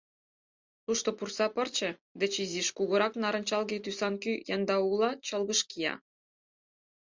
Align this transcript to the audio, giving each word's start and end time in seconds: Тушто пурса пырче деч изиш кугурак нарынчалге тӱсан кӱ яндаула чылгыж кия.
Тушто 0.85 1.09
пурса 1.17 1.47
пырче 1.55 1.89
деч 2.19 2.33
изиш 2.43 2.67
кугурак 2.77 3.13
нарынчалге 3.23 3.77
тӱсан 3.83 4.13
кӱ 4.23 4.31
яндаула 4.55 5.09
чылгыж 5.25 5.61
кия. 5.69 5.93